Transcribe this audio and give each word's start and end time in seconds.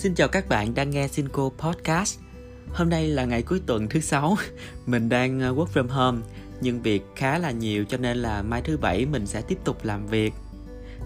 Xin 0.00 0.14
chào 0.14 0.28
các 0.28 0.48
bạn 0.48 0.74
đang 0.74 0.90
nghe 0.90 1.08
Sinco 1.08 1.50
Podcast. 1.58 2.20
Hôm 2.72 2.88
nay 2.88 3.08
là 3.08 3.24
ngày 3.24 3.42
cuối 3.42 3.60
tuần 3.66 3.88
thứ 3.88 4.00
sáu, 4.00 4.36
mình 4.86 5.08
đang 5.08 5.40
ờ, 5.40 5.54
work 5.54 5.66
from 5.66 5.88
home 5.88 6.18
nhưng 6.60 6.82
việc 6.82 7.02
khá 7.16 7.38
là 7.38 7.50
nhiều 7.50 7.84
cho 7.88 7.96
nên 7.96 8.16
là 8.16 8.42
mai 8.42 8.62
thứ 8.62 8.76
bảy 8.76 9.06
mình 9.06 9.26
sẽ 9.26 9.42
tiếp 9.42 9.58
tục 9.64 9.84
làm 9.84 10.06
việc. 10.06 10.32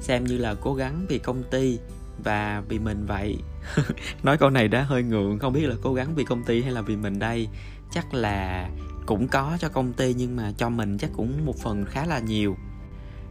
Xem 0.00 0.24
như 0.24 0.38
là 0.38 0.54
cố 0.54 0.74
gắng 0.74 1.06
vì 1.08 1.18
công 1.18 1.42
ty 1.42 1.78
và 2.24 2.62
vì 2.68 2.78
mình 2.78 3.06
vậy. 3.06 3.36
Nói 4.22 4.38
câu 4.38 4.50
này 4.50 4.68
đã 4.68 4.82
hơi 4.82 5.02
ngượng, 5.02 5.38
không 5.38 5.52
biết 5.52 5.66
là 5.66 5.74
cố 5.82 5.94
gắng 5.94 6.14
vì 6.14 6.24
công 6.24 6.44
ty 6.44 6.62
hay 6.62 6.72
là 6.72 6.80
vì 6.80 6.96
mình 6.96 7.18
đây. 7.18 7.48
Chắc 7.90 8.14
là 8.14 8.68
cũng 9.06 9.28
có 9.28 9.56
cho 9.60 9.68
công 9.68 9.92
ty 9.92 10.14
nhưng 10.18 10.36
mà 10.36 10.52
cho 10.56 10.68
mình 10.68 10.98
chắc 10.98 11.10
cũng 11.16 11.46
một 11.46 11.56
phần 11.58 11.84
khá 11.84 12.06
là 12.06 12.18
nhiều. 12.18 12.56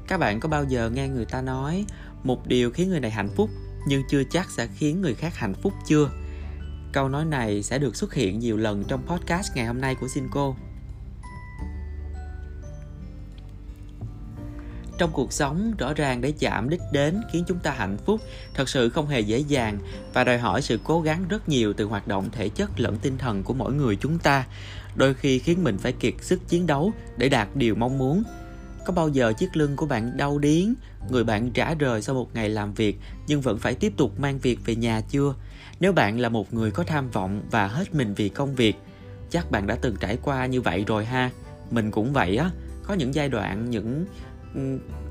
Các 0.07 0.20
bạn 0.20 0.39
có 0.39 0.50
bao 0.50 0.64
giờ 0.64 0.89
nghe 0.89 1.07
người 1.07 1.25
ta 1.25 1.41
nói 1.41 1.86
một 2.24 2.48
điều 2.48 2.71
khiến 2.71 2.89
người 2.89 3.00
này 3.00 3.11
hạnh 3.11 3.30
phúc 3.36 3.50
nhưng 3.87 4.04
chưa 4.10 4.23
chắc 4.23 4.51
sẽ 4.51 4.68
khiến 4.68 5.01
người 5.01 5.15
khác 5.15 5.36
hạnh 5.36 5.54
phúc 5.54 5.73
chưa? 5.87 6.10
Câu 6.91 7.10
nói 7.10 7.25
này 7.25 7.64
sẽ 7.64 7.79
được 7.79 7.96
xuất 7.96 8.14
hiện 8.14 8.39
nhiều 8.39 8.57
lần 8.57 8.83
trong 8.87 9.07
podcast 9.07 9.55
ngày 9.55 9.65
hôm 9.65 9.82
nay 9.82 9.96
của 9.96 10.07
Sinco 10.07 10.54
trong 14.97 15.11
cuộc 15.14 15.33
sống, 15.33 15.74
rõ 15.77 15.93
ràng 15.93 16.21
để 16.21 16.33
chạm 16.39 16.69
đích 16.69 16.82
đến 16.91 17.21
khiến 17.32 17.43
chúng 17.47 17.60
ta 17.60 17.71
hạnh 17.71 17.97
phúc 18.05 18.21
thật 18.54 18.69
sự 18.69 18.89
không 18.89 19.07
hề 19.07 19.19
dễ 19.19 19.38
dàng 19.38 19.77
và 20.13 20.24
đòi 20.24 20.38
hỏi 20.38 20.61
sự 20.61 20.79
cố 20.83 21.02
gắng 21.02 21.25
rất 21.29 21.50
nhiều 21.50 21.74
từ 21.74 21.86
hoạt 21.86 22.07
động 22.07 22.29
thể 22.32 22.50
chất 22.50 22.79
lẫn 22.79 22.97
tinh 23.02 23.18
thần 23.18 23.43
của 23.43 23.54
mỗi 23.54 23.74
người 23.74 23.96
chúng 23.96 24.19
ta, 24.19 24.46
đôi 24.96 25.13
khi 25.13 25.39
khiến 25.39 25.63
mình 25.63 25.77
phải 25.77 25.91
kiệt 25.91 26.13
sức 26.21 26.50
chiến 26.50 26.68
đấu 26.68 26.91
để 27.18 27.29
đạt 27.29 27.47
điều 27.55 27.75
mong 27.75 27.97
muốn 27.97 28.24
có 28.86 28.93
bao 28.93 29.10
giờ 29.10 29.33
chiếc 29.33 29.57
lưng 29.57 29.75
của 29.75 29.86
bạn 29.86 30.18
đau 30.18 30.39
điếng, 30.39 30.73
người 31.10 31.24
bạn 31.24 31.51
trả 31.51 31.74
rời 31.74 32.02
sau 32.02 32.16
một 32.16 32.30
ngày 32.33 32.50
làm 32.50 32.73
việc 32.73 33.00
nhưng 33.28 33.41
vẫn 33.41 33.59
phải 33.59 33.75
tiếp 33.75 33.94
tục 33.97 34.19
mang 34.19 34.39
việc 34.39 34.59
về 34.66 34.75
nhà 34.75 35.02
chưa? 35.09 35.35
Nếu 35.80 35.94
bạn 35.94 36.19
là 36.19 36.30
một 36.30 36.53
người 36.53 36.71
có 36.71 36.83
tham 36.83 37.09
vọng 37.09 37.41
và 37.52 37.67
hết 37.67 37.95
mình 37.95 38.13
vì 38.13 38.30
công 38.30 38.55
việc, 38.55 38.75
chắc 39.30 39.52
bạn 39.52 39.67
đã 39.67 39.75
từng 39.75 39.95
trải 39.99 40.17
qua 40.23 40.45
như 40.45 40.61
vậy 40.61 40.83
rồi 40.88 41.05
ha. 41.05 41.30
Mình 41.71 41.91
cũng 41.91 42.13
vậy 42.13 42.38
á, 42.38 42.49
có 42.83 42.93
những 42.93 43.16
giai 43.16 43.30
đoạn, 43.30 43.69
những 43.69 44.05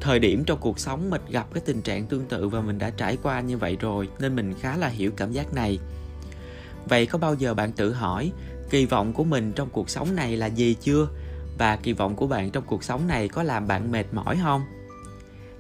thời 0.01 0.19
điểm 0.19 0.45
trong 0.45 0.59
cuộc 0.61 0.79
sống 0.79 1.11
mình 1.11 1.23
gặp 1.31 1.47
cái 1.55 1.63
tình 1.67 1.83
trạng 1.83 2.07
tương 2.07 2.27
tự 2.27 2.49
và 2.49 2.61
mình 2.61 2.79
đã 2.79 2.91
trải 2.91 3.19
qua 3.23 3.41
như 3.41 3.59
vậy 3.59 3.77
rồi 3.81 4.09
nên 4.19 4.37
mình 4.37 4.55
khá 4.61 4.77
là 4.77 4.89
hiểu 4.89 5.11
cảm 5.17 5.33
giác 5.33 5.55
này. 5.55 5.79
Vậy 6.89 7.07
có 7.07 7.19
bao 7.19 7.35
giờ 7.35 7.55
bạn 7.55 7.73
tự 7.73 7.93
hỏi 7.93 8.33
kỳ 8.71 8.87
vọng 8.87 9.13
của 9.13 9.25
mình 9.25 9.53
trong 9.53 9.69
cuộc 9.73 9.91
sống 9.91 10.17
này 10.17 10.37
là 10.37 10.47
gì 10.47 10.77
chưa? 10.81 11.09
Và 11.63 11.77
kỳ 11.77 11.93
vọng 11.93 12.17
của 12.17 12.27
bạn 12.27 12.51
trong 12.51 12.65
cuộc 12.67 12.85
sống 12.85 13.07
này 13.07 13.29
có 13.29 13.43
làm 13.43 13.67
bạn 13.67 13.93
mệt 13.93 14.05
mỏi 14.13 14.39
không? 14.43 14.63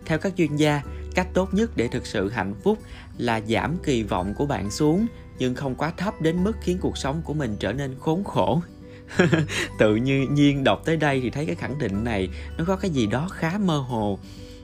Theo 0.06 0.18
các 0.18 0.32
chuyên 0.36 0.56
gia, 0.56 0.82
cách 1.14 1.28
tốt 1.34 1.54
nhất 1.54 1.70
để 1.76 1.88
thực 1.88 2.06
sự 2.06 2.30
hạnh 2.30 2.54
phúc 2.62 2.78
là 3.18 3.40
giảm 3.48 3.76
kỳ 3.82 4.02
vọng 4.02 4.34
của 4.34 4.46
bạn 4.46 4.70
xuống, 4.70 5.06
nhưng 5.38 5.54
không 5.54 5.74
quá 5.74 5.92
thấp 5.96 6.20
đến 6.20 6.44
mức 6.44 6.52
khiến 6.62 6.78
cuộc 6.80 6.98
sống 6.98 7.22
của 7.24 7.34
mình 7.34 7.56
trở 7.60 7.72
nên 7.72 7.94
khốn 8.00 8.24
khổ. 8.24 8.62
Tự 9.78 9.96
nhiên 9.96 10.64
đọc 10.64 10.82
tới 10.84 10.96
đây 10.96 11.20
thì 11.20 11.30
thấy 11.30 11.46
cái 11.46 11.54
khẳng 11.54 11.78
định 11.78 12.04
này, 12.04 12.28
nó 12.58 12.64
có 12.64 12.76
cái 12.76 12.90
gì 12.90 13.06
đó 13.06 13.28
khá 13.32 13.58
mơ 13.58 13.78
hồ. 13.78 14.18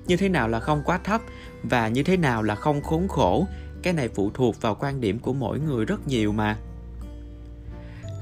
Như 0.06 0.16
thế 0.16 0.28
nào 0.28 0.48
là 0.48 0.60
không 0.60 0.82
quá 0.84 0.98
thấp 1.04 1.20
và 1.62 1.88
như 1.88 2.02
thế 2.02 2.16
nào 2.16 2.42
là 2.42 2.54
không 2.54 2.82
khốn 2.82 3.08
khổ? 3.08 3.46
Cái 3.82 3.92
này 3.92 4.08
phụ 4.08 4.30
thuộc 4.34 4.60
vào 4.60 4.74
quan 4.74 5.00
điểm 5.00 5.18
của 5.18 5.32
mỗi 5.32 5.60
người 5.60 5.84
rất 5.84 6.08
nhiều 6.08 6.32
mà. 6.32 6.56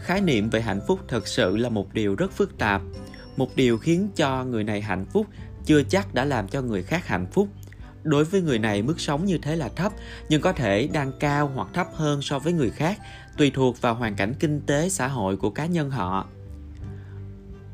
Khái 0.00 0.20
niệm 0.20 0.50
về 0.50 0.60
hạnh 0.60 0.80
phúc 0.88 1.00
thật 1.08 1.28
sự 1.28 1.56
là 1.56 1.68
một 1.68 1.94
điều 1.94 2.14
rất 2.14 2.32
phức 2.32 2.58
tạp 2.58 2.82
một 3.36 3.56
điều 3.56 3.78
khiến 3.78 4.08
cho 4.16 4.44
người 4.44 4.64
này 4.64 4.80
hạnh 4.80 5.06
phúc, 5.12 5.26
chưa 5.64 5.82
chắc 5.82 6.14
đã 6.14 6.24
làm 6.24 6.48
cho 6.48 6.62
người 6.62 6.82
khác 6.82 7.06
hạnh 7.06 7.26
phúc. 7.32 7.48
Đối 8.02 8.24
với 8.24 8.40
người 8.40 8.58
này, 8.58 8.82
mức 8.82 9.00
sống 9.00 9.24
như 9.24 9.38
thế 9.38 9.56
là 9.56 9.68
thấp, 9.68 9.92
nhưng 10.28 10.40
có 10.40 10.52
thể 10.52 10.88
đang 10.92 11.12
cao 11.20 11.50
hoặc 11.54 11.68
thấp 11.74 11.86
hơn 11.94 12.22
so 12.22 12.38
với 12.38 12.52
người 12.52 12.70
khác, 12.70 12.98
tùy 13.38 13.50
thuộc 13.54 13.80
vào 13.80 13.94
hoàn 13.94 14.16
cảnh 14.16 14.34
kinh 14.40 14.60
tế, 14.60 14.88
xã 14.88 15.08
hội 15.08 15.36
của 15.36 15.50
cá 15.50 15.66
nhân 15.66 15.90
họ. 15.90 16.26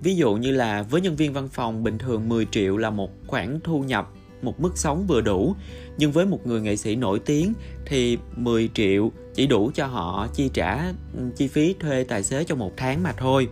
Ví 0.02 0.14
dụ 0.14 0.34
như 0.34 0.50
là 0.50 0.82
với 0.82 1.00
nhân 1.00 1.16
viên 1.16 1.32
văn 1.32 1.48
phòng, 1.48 1.82
bình 1.82 1.98
thường 1.98 2.28
10 2.28 2.46
triệu 2.50 2.76
là 2.76 2.90
một 2.90 3.10
khoản 3.26 3.60
thu 3.64 3.80
nhập, 3.80 4.10
một 4.42 4.60
mức 4.60 4.78
sống 4.78 5.06
vừa 5.06 5.20
đủ. 5.20 5.54
Nhưng 5.96 6.12
với 6.12 6.26
một 6.26 6.46
người 6.46 6.60
nghệ 6.60 6.76
sĩ 6.76 6.96
nổi 6.96 7.18
tiếng 7.18 7.52
thì 7.86 8.18
10 8.36 8.70
triệu 8.74 9.12
chỉ 9.34 9.46
đủ 9.46 9.70
cho 9.74 9.86
họ 9.86 10.28
chi 10.34 10.50
trả 10.54 10.92
chi 11.36 11.48
phí 11.48 11.74
thuê 11.80 12.04
tài 12.04 12.22
xế 12.22 12.44
trong 12.44 12.58
một 12.58 12.72
tháng 12.76 13.02
mà 13.02 13.12
thôi 13.12 13.48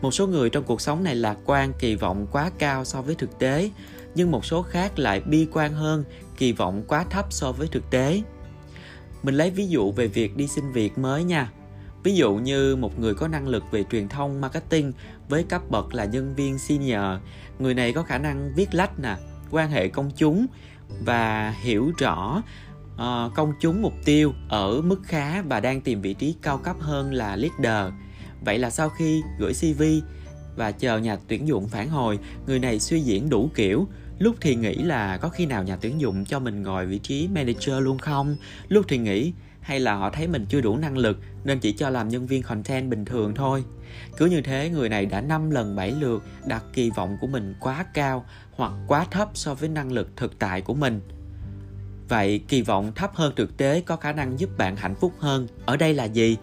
một 0.00 0.10
số 0.10 0.26
người 0.26 0.50
trong 0.50 0.64
cuộc 0.64 0.80
sống 0.80 1.04
này 1.04 1.14
lạc 1.14 1.36
quan 1.44 1.72
kỳ 1.78 1.94
vọng 1.94 2.26
quá 2.32 2.50
cao 2.58 2.84
so 2.84 3.02
với 3.02 3.14
thực 3.14 3.38
tế 3.38 3.70
nhưng 4.14 4.30
một 4.30 4.44
số 4.44 4.62
khác 4.62 4.98
lại 4.98 5.20
bi 5.20 5.46
quan 5.52 5.72
hơn 5.72 6.04
kỳ 6.36 6.52
vọng 6.52 6.82
quá 6.88 7.04
thấp 7.10 7.26
so 7.30 7.52
với 7.52 7.68
thực 7.68 7.90
tế. 7.90 8.22
Mình 9.22 9.34
lấy 9.34 9.50
ví 9.50 9.66
dụ 9.66 9.92
về 9.92 10.06
việc 10.06 10.36
đi 10.36 10.46
xin 10.46 10.72
việc 10.72 10.98
mới 10.98 11.24
nha. 11.24 11.50
Ví 12.02 12.14
dụ 12.14 12.34
như 12.34 12.76
một 12.76 12.98
người 12.98 13.14
có 13.14 13.28
năng 13.28 13.48
lực 13.48 13.64
về 13.70 13.84
truyền 13.90 14.08
thông 14.08 14.40
marketing 14.40 14.92
với 15.28 15.42
cấp 15.42 15.62
bậc 15.70 15.94
là 15.94 16.04
nhân 16.04 16.34
viên 16.34 16.58
senior. 16.58 17.20
Người 17.58 17.74
này 17.74 17.92
có 17.92 18.02
khả 18.02 18.18
năng 18.18 18.52
viết 18.56 18.74
lách 18.74 18.98
nè 18.98 19.16
quan 19.50 19.70
hệ 19.70 19.88
công 19.88 20.10
chúng 20.16 20.46
và 21.04 21.50
hiểu 21.50 21.92
rõ 21.98 22.42
uh, 22.94 23.34
công 23.34 23.52
chúng 23.60 23.82
mục 23.82 23.94
tiêu 24.04 24.32
ở 24.48 24.80
mức 24.82 25.00
khá 25.04 25.42
và 25.42 25.60
đang 25.60 25.80
tìm 25.80 26.00
vị 26.00 26.14
trí 26.14 26.34
cao 26.42 26.58
cấp 26.58 26.76
hơn 26.80 27.14
là 27.14 27.36
leader 27.36 27.92
vậy 28.44 28.58
là 28.58 28.70
sau 28.70 28.88
khi 28.88 29.22
gửi 29.38 29.52
cv 29.54 29.82
và 30.56 30.72
chờ 30.72 30.98
nhà 30.98 31.16
tuyển 31.28 31.48
dụng 31.48 31.68
phản 31.68 31.88
hồi, 31.88 32.18
người 32.46 32.58
này 32.58 32.80
suy 32.80 33.00
diễn 33.00 33.30
đủ 33.30 33.50
kiểu 33.54 33.88
lúc 34.18 34.36
thì 34.40 34.54
nghĩ 34.54 34.74
là 34.74 35.16
có 35.16 35.28
khi 35.28 35.46
nào 35.46 35.64
nhà 35.64 35.76
tuyển 35.76 36.00
dụng 36.00 36.24
cho 36.24 36.38
mình 36.38 36.62
ngồi 36.62 36.86
vị 36.86 36.98
trí 36.98 37.28
manager 37.28 37.74
luôn 37.80 37.98
không 37.98 38.36
lúc 38.68 38.84
thì 38.88 38.98
nghĩ, 38.98 39.32
hay 39.60 39.80
là 39.80 39.94
họ 39.94 40.10
thấy 40.10 40.28
mình 40.28 40.46
chưa 40.48 40.60
đủ 40.60 40.76
năng 40.76 40.98
lực 40.98 41.18
nên 41.44 41.58
chỉ 41.58 41.72
cho 41.72 41.90
làm 41.90 42.08
nhân 42.08 42.26
viên 42.26 42.42
content 42.42 42.90
bình 42.90 43.04
thường 43.04 43.34
thôi. 43.34 43.64
Cứ 44.16 44.26
như 44.26 44.40
thế, 44.40 44.70
người 44.70 44.88
này 44.88 45.06
đã 45.06 45.20
5 45.20 45.50
lần 45.50 45.76
7 45.76 45.90
lượt 45.90 46.22
đặt 46.46 46.64
kỳ 46.72 46.90
vọng 46.90 47.16
của 47.20 47.26
mình 47.26 47.54
quá 47.60 47.84
cao 47.94 48.24
hoặc 48.50 48.72
quá 48.86 49.06
thấp 49.10 49.28
so 49.34 49.54
với 49.54 49.68
năng 49.68 49.92
lực 49.92 50.16
thực 50.16 50.38
tại 50.38 50.60
của 50.60 50.74
mình. 50.74 51.00
Vậy 52.08 52.40
kỳ 52.48 52.62
vọng 52.62 52.92
thấp 52.94 53.14
hơn 53.14 53.32
thực 53.36 53.56
tế 53.56 53.80
có 53.86 53.96
khả 53.96 54.12
năng 54.12 54.40
giúp 54.40 54.58
bạn 54.58 54.76
hạnh 54.76 54.94
phúc 54.94 55.12
hơn. 55.18 55.46
Ở 55.66 55.76
đây 55.76 55.94
là 55.94 56.04
gì? 56.04 56.36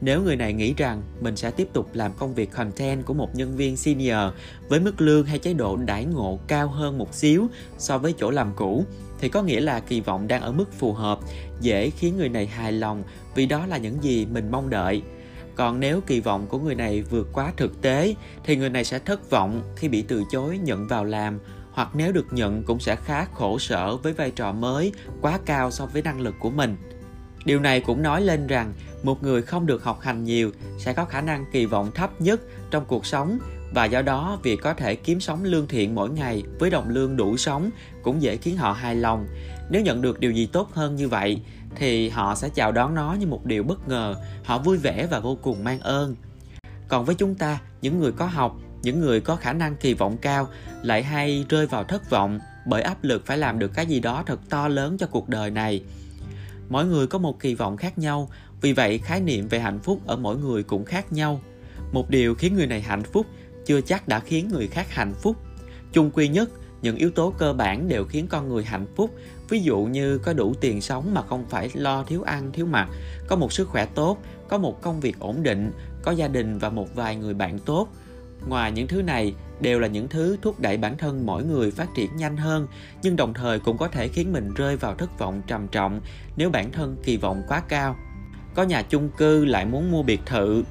Nếu 0.00 0.22
người 0.22 0.36
này 0.36 0.52
nghĩ 0.52 0.74
rằng 0.76 1.02
mình 1.20 1.36
sẽ 1.36 1.50
tiếp 1.50 1.68
tục 1.72 1.90
làm 1.92 2.12
công 2.18 2.34
việc 2.34 2.50
content 2.50 3.06
của 3.06 3.14
một 3.14 3.34
nhân 3.34 3.56
viên 3.56 3.76
senior 3.76 4.34
với 4.68 4.80
mức 4.80 5.00
lương 5.00 5.26
hay 5.26 5.38
chế 5.38 5.52
độ 5.52 5.76
đãi 5.76 6.04
ngộ 6.04 6.38
cao 6.46 6.68
hơn 6.68 6.98
một 6.98 7.14
xíu 7.14 7.48
so 7.78 7.98
với 7.98 8.14
chỗ 8.18 8.30
làm 8.30 8.52
cũ 8.56 8.84
thì 9.20 9.28
có 9.28 9.42
nghĩa 9.42 9.60
là 9.60 9.80
kỳ 9.80 10.00
vọng 10.00 10.28
đang 10.28 10.42
ở 10.42 10.52
mức 10.52 10.72
phù 10.72 10.92
hợp, 10.92 11.18
dễ 11.60 11.90
khiến 11.90 12.16
người 12.16 12.28
này 12.28 12.46
hài 12.46 12.72
lòng 12.72 13.04
vì 13.34 13.46
đó 13.46 13.66
là 13.66 13.76
những 13.76 14.02
gì 14.02 14.26
mình 14.26 14.50
mong 14.50 14.70
đợi. 14.70 15.02
Còn 15.54 15.80
nếu 15.80 16.00
kỳ 16.00 16.20
vọng 16.20 16.46
của 16.48 16.58
người 16.58 16.74
này 16.74 17.02
vượt 17.02 17.28
quá 17.32 17.52
thực 17.56 17.82
tế 17.82 18.14
thì 18.44 18.56
người 18.56 18.70
này 18.70 18.84
sẽ 18.84 18.98
thất 18.98 19.30
vọng 19.30 19.62
khi 19.76 19.88
bị 19.88 20.02
từ 20.02 20.22
chối 20.30 20.58
nhận 20.58 20.88
vào 20.88 21.04
làm 21.04 21.38
hoặc 21.72 21.88
nếu 21.94 22.12
được 22.12 22.26
nhận 22.30 22.62
cũng 22.62 22.80
sẽ 22.80 22.96
khá 22.96 23.24
khổ 23.24 23.58
sở 23.58 23.96
với 23.96 24.12
vai 24.12 24.30
trò 24.30 24.52
mới 24.52 24.92
quá 25.20 25.38
cao 25.46 25.70
so 25.70 25.86
với 25.86 26.02
năng 26.02 26.20
lực 26.20 26.34
của 26.38 26.50
mình. 26.50 26.76
Điều 27.44 27.60
này 27.60 27.80
cũng 27.80 28.02
nói 28.02 28.22
lên 28.22 28.46
rằng 28.46 28.72
một 29.02 29.22
người 29.22 29.42
không 29.42 29.66
được 29.66 29.84
học 29.84 30.00
hành 30.00 30.24
nhiều 30.24 30.52
sẽ 30.78 30.92
có 30.92 31.04
khả 31.04 31.20
năng 31.20 31.44
kỳ 31.52 31.66
vọng 31.66 31.90
thấp 31.94 32.20
nhất 32.20 32.40
trong 32.70 32.84
cuộc 32.84 33.06
sống 33.06 33.38
và 33.74 33.84
do 33.84 34.02
đó 34.02 34.38
việc 34.42 34.60
có 34.62 34.74
thể 34.74 34.94
kiếm 34.94 35.20
sống 35.20 35.44
lương 35.44 35.66
thiện 35.66 35.94
mỗi 35.94 36.10
ngày 36.10 36.42
với 36.58 36.70
đồng 36.70 36.88
lương 36.88 37.16
đủ 37.16 37.36
sống 37.36 37.70
cũng 38.02 38.22
dễ 38.22 38.36
khiến 38.36 38.56
họ 38.56 38.72
hài 38.72 38.94
lòng. 38.94 39.26
Nếu 39.70 39.82
nhận 39.82 40.02
được 40.02 40.20
điều 40.20 40.32
gì 40.32 40.46
tốt 40.46 40.70
hơn 40.74 40.96
như 40.96 41.08
vậy 41.08 41.40
thì 41.76 42.08
họ 42.08 42.34
sẽ 42.34 42.48
chào 42.48 42.72
đón 42.72 42.94
nó 42.94 43.16
như 43.20 43.26
một 43.26 43.44
điều 43.44 43.62
bất 43.62 43.88
ngờ, 43.88 44.14
họ 44.44 44.58
vui 44.58 44.76
vẻ 44.76 45.06
và 45.10 45.20
vô 45.20 45.38
cùng 45.42 45.64
mang 45.64 45.80
ơn. 45.80 46.16
Còn 46.88 47.04
với 47.04 47.14
chúng 47.14 47.34
ta, 47.34 47.58
những 47.82 48.00
người 48.00 48.12
có 48.12 48.26
học, 48.26 48.56
những 48.82 49.00
người 49.00 49.20
có 49.20 49.36
khả 49.36 49.52
năng 49.52 49.76
kỳ 49.76 49.94
vọng 49.94 50.16
cao 50.16 50.48
lại 50.82 51.02
hay 51.02 51.44
rơi 51.48 51.66
vào 51.66 51.84
thất 51.84 52.10
vọng 52.10 52.40
bởi 52.66 52.82
áp 52.82 53.04
lực 53.04 53.26
phải 53.26 53.38
làm 53.38 53.58
được 53.58 53.74
cái 53.74 53.86
gì 53.86 54.00
đó 54.00 54.22
thật 54.26 54.40
to 54.50 54.68
lớn 54.68 54.96
cho 54.98 55.06
cuộc 55.06 55.28
đời 55.28 55.50
này 55.50 55.82
mỗi 56.70 56.86
người 56.86 57.06
có 57.06 57.18
một 57.18 57.40
kỳ 57.40 57.54
vọng 57.54 57.76
khác 57.76 57.98
nhau. 57.98 58.30
Vì 58.60 58.72
vậy, 58.72 58.98
khái 58.98 59.20
niệm 59.20 59.48
về 59.48 59.60
hạnh 59.60 59.80
phúc 59.80 60.00
ở 60.06 60.16
mỗi 60.16 60.38
người 60.38 60.62
cũng 60.62 60.84
khác 60.84 61.12
nhau. 61.12 61.40
Một 61.92 62.10
điều 62.10 62.34
khiến 62.34 62.54
người 62.56 62.66
này 62.66 62.80
hạnh 62.80 63.02
phúc 63.02 63.26
chưa 63.66 63.80
chắc 63.80 64.08
đã 64.08 64.20
khiến 64.20 64.48
người 64.52 64.66
khác 64.66 64.86
hạnh 64.90 65.14
phúc. 65.22 65.36
Chung 65.92 66.10
quy 66.10 66.28
nhất, 66.28 66.50
những 66.82 66.96
yếu 66.96 67.10
tố 67.10 67.34
cơ 67.38 67.52
bản 67.52 67.88
đều 67.88 68.04
khiến 68.04 68.26
con 68.26 68.48
người 68.48 68.64
hạnh 68.64 68.86
phúc. 68.96 69.10
Ví 69.48 69.60
dụ 69.60 69.78
như 69.78 70.18
có 70.18 70.32
đủ 70.32 70.54
tiền 70.60 70.80
sống 70.80 71.14
mà 71.14 71.22
không 71.22 71.44
phải 71.48 71.70
lo 71.74 72.04
thiếu 72.04 72.22
ăn, 72.22 72.52
thiếu 72.52 72.66
mặc, 72.66 72.88
có 73.28 73.36
một 73.36 73.52
sức 73.52 73.68
khỏe 73.68 73.86
tốt, 73.86 74.18
có 74.48 74.58
một 74.58 74.82
công 74.82 75.00
việc 75.00 75.18
ổn 75.18 75.42
định, 75.42 75.72
có 76.02 76.12
gia 76.12 76.28
đình 76.28 76.58
và 76.58 76.70
một 76.70 76.94
vài 76.94 77.16
người 77.16 77.34
bạn 77.34 77.58
tốt 77.58 77.88
ngoài 78.46 78.72
những 78.72 78.88
thứ 78.88 79.02
này, 79.02 79.34
đều 79.60 79.80
là 79.80 79.88
những 79.88 80.08
thứ 80.08 80.36
thúc 80.42 80.60
đẩy 80.60 80.76
bản 80.76 80.98
thân 80.98 81.26
mỗi 81.26 81.44
người 81.44 81.70
phát 81.70 81.88
triển 81.94 82.16
nhanh 82.16 82.36
hơn, 82.36 82.66
nhưng 83.02 83.16
đồng 83.16 83.34
thời 83.34 83.58
cũng 83.58 83.78
có 83.78 83.88
thể 83.88 84.08
khiến 84.08 84.32
mình 84.32 84.54
rơi 84.54 84.76
vào 84.76 84.94
thất 84.94 85.18
vọng 85.18 85.42
trầm 85.46 85.68
trọng 85.68 86.00
nếu 86.36 86.50
bản 86.50 86.72
thân 86.72 86.96
kỳ 87.04 87.16
vọng 87.16 87.42
quá 87.48 87.62
cao. 87.68 87.96
Có 88.54 88.62
nhà 88.62 88.82
chung 88.82 89.10
cư 89.16 89.44
lại 89.44 89.64
muốn 89.64 89.90
mua 89.90 90.02
biệt 90.02 90.20
thự. 90.26 90.64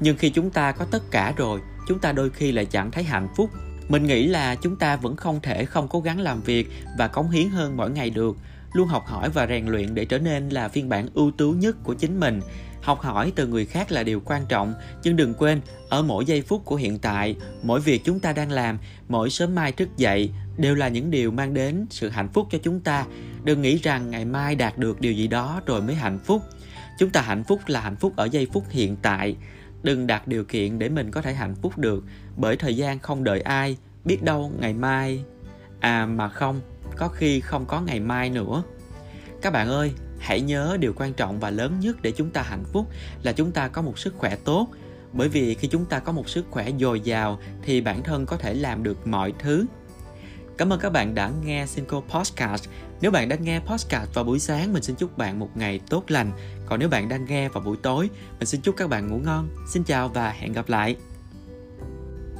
Nhưng 0.00 0.16
khi 0.16 0.30
chúng 0.30 0.50
ta 0.50 0.72
có 0.72 0.84
tất 0.90 1.02
cả 1.10 1.32
rồi, 1.36 1.60
chúng 1.88 1.98
ta 1.98 2.12
đôi 2.12 2.30
khi 2.30 2.52
lại 2.52 2.64
chẳng 2.64 2.90
thấy 2.90 3.04
hạnh 3.04 3.28
phúc. 3.36 3.50
Mình 3.88 4.06
nghĩ 4.06 4.26
là 4.26 4.54
chúng 4.54 4.76
ta 4.76 4.96
vẫn 4.96 5.16
không 5.16 5.40
thể 5.42 5.64
không 5.64 5.88
cố 5.88 6.00
gắng 6.00 6.20
làm 6.20 6.40
việc 6.40 6.68
và 6.98 7.08
cống 7.08 7.30
hiến 7.30 7.48
hơn 7.48 7.76
mỗi 7.76 7.90
ngày 7.90 8.10
được. 8.10 8.36
Luôn 8.72 8.88
học 8.88 9.06
hỏi 9.06 9.30
và 9.30 9.46
rèn 9.46 9.66
luyện 9.66 9.94
để 9.94 10.04
trở 10.04 10.18
nên 10.18 10.48
là 10.48 10.68
phiên 10.68 10.88
bản 10.88 11.08
ưu 11.14 11.30
tú 11.30 11.52
nhất 11.52 11.76
của 11.84 11.94
chính 11.94 12.20
mình 12.20 12.40
học 12.88 13.00
hỏi 13.00 13.32
từ 13.36 13.46
người 13.46 13.66
khác 13.66 13.92
là 13.92 14.02
điều 14.02 14.20
quan 14.20 14.46
trọng, 14.48 14.74
nhưng 15.02 15.16
đừng 15.16 15.34
quên, 15.34 15.60
ở 15.88 16.02
mỗi 16.02 16.24
giây 16.24 16.42
phút 16.42 16.64
của 16.64 16.76
hiện 16.76 16.98
tại, 16.98 17.36
mỗi 17.62 17.80
việc 17.80 18.04
chúng 18.04 18.20
ta 18.20 18.32
đang 18.32 18.50
làm, 18.50 18.78
mỗi 19.08 19.30
sớm 19.30 19.54
mai 19.54 19.72
thức 19.72 19.96
dậy 19.96 20.30
đều 20.56 20.74
là 20.74 20.88
những 20.88 21.10
điều 21.10 21.30
mang 21.30 21.54
đến 21.54 21.86
sự 21.90 22.08
hạnh 22.08 22.28
phúc 22.28 22.48
cho 22.50 22.58
chúng 22.62 22.80
ta. 22.80 23.06
Đừng 23.44 23.62
nghĩ 23.62 23.78
rằng 23.78 24.10
ngày 24.10 24.24
mai 24.24 24.54
đạt 24.54 24.78
được 24.78 25.00
điều 25.00 25.12
gì 25.12 25.26
đó 25.26 25.60
rồi 25.66 25.82
mới 25.82 25.94
hạnh 25.94 26.18
phúc. 26.24 26.42
Chúng 26.98 27.10
ta 27.10 27.20
hạnh 27.20 27.44
phúc 27.44 27.60
là 27.66 27.80
hạnh 27.80 27.96
phúc 27.96 28.12
ở 28.16 28.24
giây 28.24 28.46
phút 28.52 28.64
hiện 28.70 28.96
tại. 29.02 29.36
Đừng 29.82 30.06
đặt 30.06 30.28
điều 30.28 30.44
kiện 30.44 30.78
để 30.78 30.88
mình 30.88 31.10
có 31.10 31.22
thể 31.22 31.34
hạnh 31.34 31.54
phúc 31.62 31.78
được, 31.78 32.04
bởi 32.36 32.56
thời 32.56 32.76
gian 32.76 32.98
không 32.98 33.24
đợi 33.24 33.40
ai 33.40 33.76
biết 34.04 34.22
đâu 34.22 34.52
ngày 34.60 34.72
mai. 34.72 35.24
À 35.80 36.06
mà 36.06 36.28
không, 36.28 36.60
có 36.96 37.08
khi 37.08 37.40
không 37.40 37.66
có 37.66 37.80
ngày 37.80 38.00
mai 38.00 38.30
nữa. 38.30 38.62
Các 39.42 39.52
bạn 39.52 39.68
ơi 39.68 39.92
hãy 40.18 40.40
nhớ 40.40 40.76
điều 40.80 40.92
quan 40.96 41.12
trọng 41.12 41.40
và 41.40 41.50
lớn 41.50 41.80
nhất 41.80 41.96
để 42.02 42.12
chúng 42.12 42.30
ta 42.30 42.42
hạnh 42.42 42.64
phúc 42.72 42.86
là 43.22 43.32
chúng 43.32 43.52
ta 43.52 43.68
có 43.68 43.82
một 43.82 43.98
sức 43.98 44.14
khỏe 44.16 44.36
tốt 44.44 44.68
bởi 45.12 45.28
vì 45.28 45.54
khi 45.54 45.68
chúng 45.68 45.84
ta 45.84 45.98
có 45.98 46.12
một 46.12 46.28
sức 46.28 46.44
khỏe 46.50 46.70
dồi 46.80 47.00
dào 47.00 47.38
thì 47.62 47.80
bản 47.80 48.02
thân 48.02 48.26
có 48.26 48.36
thể 48.36 48.54
làm 48.54 48.82
được 48.82 49.06
mọi 49.06 49.32
thứ 49.38 49.66
Cảm 50.58 50.72
ơn 50.72 50.80
các 50.80 50.92
bạn 50.92 51.14
đã 51.14 51.30
nghe 51.44 51.66
Cinco 51.74 52.00
Podcast. 52.00 52.68
Nếu 53.00 53.10
bạn 53.10 53.28
đang 53.28 53.42
nghe 53.42 53.60
podcast 53.60 54.14
vào 54.14 54.24
buổi 54.24 54.38
sáng, 54.38 54.72
mình 54.72 54.82
xin 54.82 54.96
chúc 54.96 55.18
bạn 55.18 55.38
một 55.38 55.56
ngày 55.56 55.80
tốt 55.90 56.04
lành. 56.08 56.32
Còn 56.66 56.80
nếu 56.80 56.88
bạn 56.88 57.08
đang 57.08 57.24
nghe 57.24 57.48
vào 57.48 57.62
buổi 57.64 57.76
tối, 57.82 58.10
mình 58.38 58.46
xin 58.46 58.60
chúc 58.60 58.76
các 58.76 58.88
bạn 58.88 59.08
ngủ 59.08 59.18
ngon. 59.18 59.48
Xin 59.68 59.84
chào 59.84 60.08
và 60.08 60.30
hẹn 60.30 60.52
gặp 60.52 60.68
lại. 60.68 60.96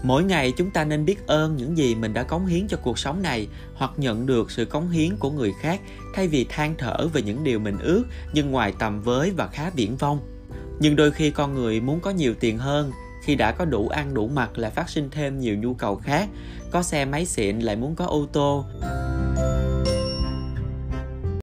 Mỗi 0.03 0.25
ngày 0.25 0.53
chúng 0.53 0.71
ta 0.71 0.85
nên 0.85 1.05
biết 1.05 1.27
ơn 1.27 1.57
những 1.57 1.77
gì 1.77 1.95
mình 1.95 2.15
đã 2.15 2.23
cống 2.23 2.47
hiến 2.47 2.69
cho 2.69 2.77
cuộc 2.83 2.99
sống 2.99 3.23
này 3.23 3.49
hoặc 3.75 3.91
nhận 3.97 4.27
được 4.27 4.51
sự 4.51 4.65
cống 4.65 4.91
hiến 4.91 5.17
của 5.17 5.31
người 5.31 5.53
khác 5.61 5.81
thay 6.15 6.29
vì 6.29 6.47
than 6.49 6.75
thở 6.79 7.09
về 7.13 7.23
những 7.23 7.45
điều 7.45 7.59
mình 7.59 7.79
ước 7.79 8.05
nhưng 8.33 8.51
ngoài 8.51 8.73
tầm 8.79 9.03
với 9.03 9.31
và 9.31 9.47
khá 9.47 9.71
viễn 9.71 9.97
vông. 9.97 10.21
Nhưng 10.81 10.97
đôi 10.97 11.11
khi 11.11 11.31
con 11.31 11.55
người 11.55 11.81
muốn 11.81 12.01
có 12.01 12.11
nhiều 12.11 12.35
tiền 12.41 12.59
hơn, 12.59 12.93
khi 13.25 13.35
đã 13.35 13.53
có 13.53 13.65
đủ 13.65 13.89
ăn 13.89 14.15
đủ 14.15 14.29
mặc 14.29 14.59
lại 14.59 14.71
phát 14.71 14.91
sinh 14.91 15.09
thêm 15.11 15.39
nhiều 15.39 15.57
nhu 15.57 15.75
cầu 15.75 15.97
khác, 15.97 16.29
có 16.71 16.83
xe 16.83 17.05
máy 17.05 17.27
xịn 17.27 17.59
lại 17.59 17.77
muốn 17.77 17.95
có 17.95 18.07
ô 18.07 18.27
tô, 18.33 18.65